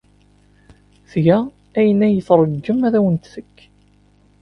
Tga 1.11 1.37
ayen 1.79 1.99
ay 2.05 2.15
tṛeggem 2.27 2.79
ad 2.87 2.93
awen-t-teg. 2.99 3.55